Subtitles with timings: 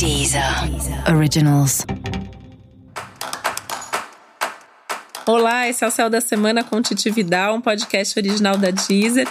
[0.00, 0.42] Deezer
[1.14, 1.84] Originals.
[5.26, 9.28] Olá, esse é o Céu da Semana com Titi Vidal, um podcast original da Deezer.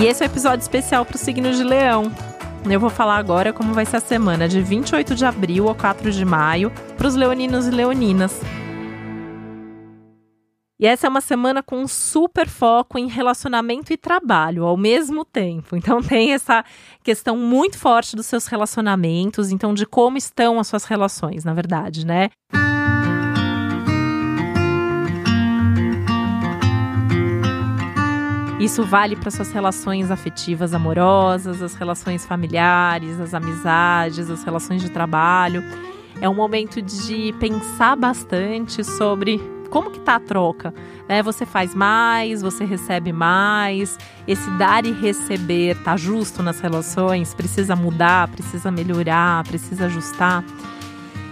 [0.00, 2.12] E esse é o um episódio especial para o signo de Leão.
[2.70, 6.12] Eu vou falar agora como vai ser a semana de 28 de abril a 4
[6.12, 8.40] de maio para os leoninos e leoninas.
[10.84, 15.24] E essa é uma semana com um super foco em relacionamento e trabalho ao mesmo
[15.24, 15.74] tempo.
[15.84, 16.62] Então tem essa
[17.02, 22.04] questão muito forte dos seus relacionamentos, então de como estão as suas relações, na verdade,
[22.04, 22.28] né?
[28.60, 34.90] Isso vale para suas relações afetivas amorosas, as relações familiares, as amizades, as relações de
[34.90, 35.64] trabalho.
[36.20, 40.74] É um momento de pensar bastante sobre como que tá a troca?
[41.08, 41.22] Né?
[41.22, 47.34] Você faz mais, você recebe mais, esse dar e receber tá justo nas relações?
[47.34, 50.44] Precisa mudar, precisa melhorar, precisa ajustar?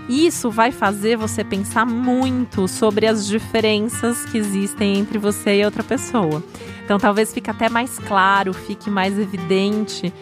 [0.09, 5.83] Isso vai fazer você pensar muito sobre as diferenças que existem entre você e outra
[5.83, 6.43] pessoa.
[6.85, 10.13] Então talvez fique até mais claro, fique mais evidente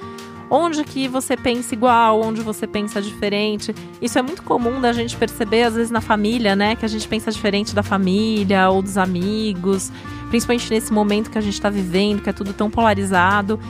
[0.50, 3.72] onde que você pensa igual, onde você pensa diferente.
[4.02, 6.74] Isso é muito comum da gente perceber, às vezes, na família, né?
[6.74, 9.92] Que a gente pensa diferente da família ou dos amigos,
[10.28, 13.60] principalmente nesse momento que a gente está vivendo, que é tudo tão polarizado.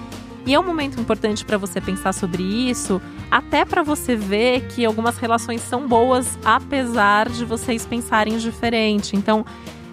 [0.46, 4.84] E é um momento importante para você pensar sobre isso, até para você ver que
[4.86, 9.14] algumas relações são boas, apesar de vocês pensarem diferente.
[9.14, 9.44] Então,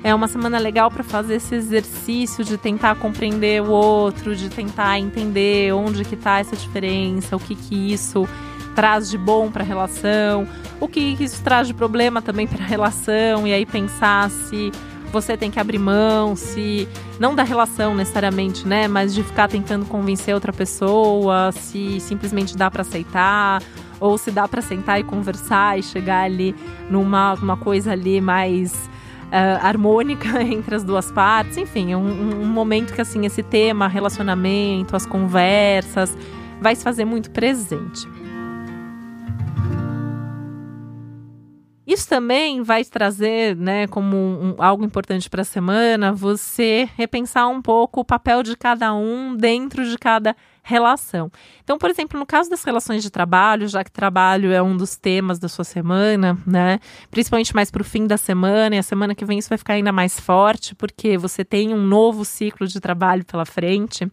[0.08, 4.98] é uma semana legal para fazer esse exercício de tentar compreender o outro, de tentar
[4.98, 8.26] entender onde que tá essa diferença, o que que isso
[8.74, 10.48] traz de bom para a relação,
[10.80, 14.72] o que, que isso traz de problema também para a relação e aí pensar se
[15.12, 16.88] você tem que abrir mão, se
[17.20, 22.72] não da relação necessariamente, né, mas de ficar tentando convencer outra pessoa, se simplesmente dá
[22.72, 23.62] para aceitar
[24.00, 26.56] ou se dá para sentar e conversar e chegar ali
[26.90, 28.90] numa uma coisa ali mais
[29.28, 31.58] uh, harmônica entre as duas partes.
[31.58, 36.18] Enfim, é um, um momento que assim esse tema, relacionamento, as conversas,
[36.62, 38.08] vai se fazer muito presente.
[42.08, 48.02] Também vai trazer, né, como um, algo importante para a semana, você repensar um pouco
[48.02, 51.32] o papel de cada um dentro de cada relação.
[51.64, 54.98] Então, por exemplo, no caso das relações de trabalho, já que trabalho é um dos
[54.98, 56.80] temas da sua semana, né?
[57.10, 59.74] Principalmente mais para o fim da semana, e a semana que vem isso vai ficar
[59.74, 64.12] ainda mais forte, porque você tem um novo ciclo de trabalho pela frente.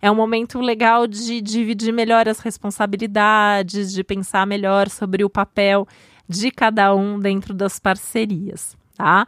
[0.00, 5.88] É um momento legal de dividir melhor as responsabilidades, de pensar melhor sobre o papel
[6.28, 9.26] de cada um dentro das parcerias, tá?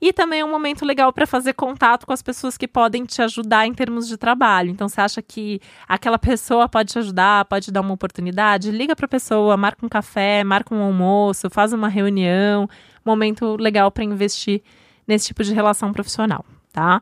[0.00, 3.22] E também é um momento legal para fazer contato com as pessoas que podem te
[3.22, 4.68] ajudar em termos de trabalho.
[4.68, 8.72] Então, você acha que aquela pessoa pode te ajudar, pode dar uma oportunidade?
[8.72, 12.68] Liga para a pessoa, marca um café, marca um almoço, faz uma reunião.
[13.04, 14.60] Momento legal para investir
[15.06, 17.00] nesse tipo de relação profissional, tá?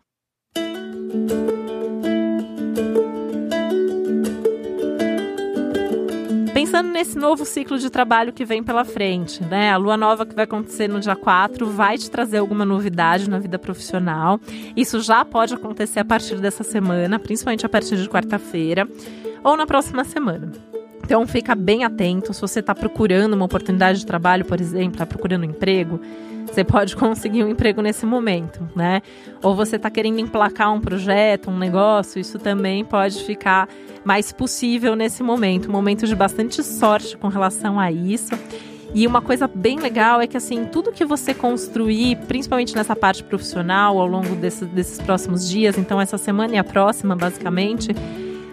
[6.90, 9.70] Nesse novo ciclo de trabalho que vem pela frente, né?
[9.70, 13.38] A lua nova que vai acontecer no dia 4 vai te trazer alguma novidade na
[13.38, 14.40] vida profissional.
[14.76, 18.88] Isso já pode acontecer a partir dessa semana, principalmente a partir de quarta-feira
[19.42, 20.69] ou na próxima semana.
[21.10, 25.04] Então fica bem atento, se você está procurando uma oportunidade de trabalho, por exemplo, está
[25.04, 26.00] procurando um emprego,
[26.46, 29.02] você pode conseguir um emprego nesse momento, né?
[29.42, 33.68] Ou você está querendo emplacar um projeto, um negócio, isso também pode ficar
[34.04, 35.68] mais possível nesse momento.
[35.68, 38.30] Um momento de bastante sorte com relação a isso.
[38.94, 43.24] E uma coisa bem legal é que, assim, tudo que você construir, principalmente nessa parte
[43.24, 47.96] profissional, ao longo desse, desses próximos dias, então essa semana e a próxima, basicamente,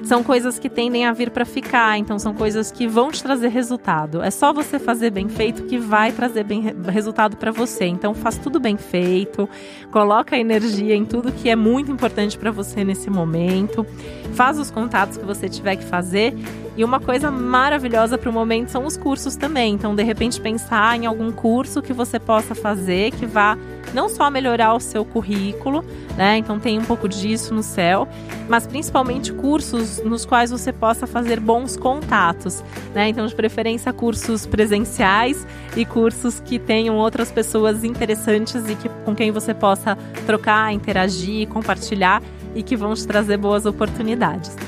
[0.03, 3.49] são coisas que tendem a vir para ficar, então são coisas que vão te trazer
[3.49, 4.21] resultado.
[4.21, 7.85] É só você fazer bem feito que vai trazer bem resultado para você.
[7.85, 9.49] Então faz tudo bem feito,
[9.91, 13.85] coloca energia em tudo que é muito importante para você nesse momento,
[14.33, 16.33] faz os contatos que você tiver que fazer.
[16.77, 19.73] E uma coisa maravilhosa para o momento são os cursos também.
[19.73, 23.57] Então, de repente, pensar em algum curso que você possa fazer que vá
[23.93, 25.83] não só melhorar o seu currículo,
[26.15, 26.37] né?
[26.37, 28.07] Então tem um pouco disso no céu,
[28.49, 32.63] mas principalmente cursos nos quais você possa fazer bons contatos,
[32.93, 33.07] né?
[33.07, 39.15] Então de preferência cursos presenciais e cursos que tenham outras pessoas interessantes e que com
[39.15, 42.21] quem você possa trocar, interagir, compartilhar
[42.55, 44.66] e que vão te trazer boas oportunidades.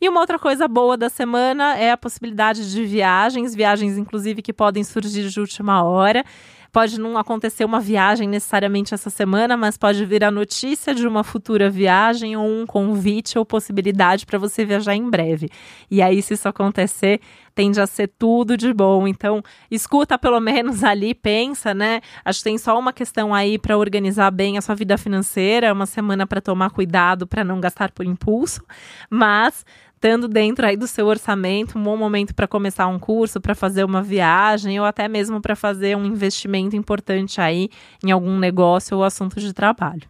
[0.00, 4.52] E uma outra coisa boa da semana é a possibilidade de viagens, viagens inclusive que
[4.52, 6.24] podem surgir de última hora.
[6.72, 11.24] Pode não acontecer uma viagem necessariamente essa semana, mas pode vir a notícia de uma
[11.24, 15.50] futura viagem ou um convite ou possibilidade para você viajar em breve.
[15.90, 17.20] E aí, se isso acontecer,
[17.56, 19.08] tende a ser tudo de bom.
[19.08, 22.00] Então, escuta pelo menos ali, pensa, né?
[22.24, 25.86] Acho que tem só uma questão aí para organizar bem a sua vida financeira, uma
[25.86, 28.62] semana para tomar cuidado para não gastar por impulso,
[29.10, 29.64] mas
[30.00, 33.84] estando dentro aí do seu orçamento, um bom momento para começar um curso, para fazer
[33.84, 37.68] uma viagem ou até mesmo para fazer um investimento importante aí
[38.02, 40.08] em algum negócio ou assunto de trabalho.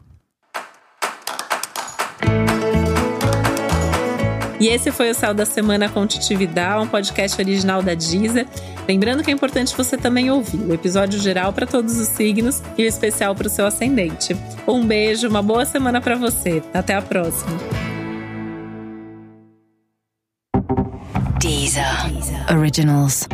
[4.61, 8.47] E esse foi o Céu da Semana com Titividade, um podcast original da Deezer.
[8.87, 12.85] Lembrando que é importante você também ouvir o episódio geral para todos os signos e
[12.85, 14.37] o especial para o seu ascendente.
[14.69, 16.63] Um beijo, uma boa semana para você.
[16.75, 17.90] Até a próxima.
[22.49, 23.27] Originals.